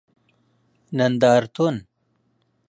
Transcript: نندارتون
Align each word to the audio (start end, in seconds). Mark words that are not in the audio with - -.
نندارتون 0.97 1.75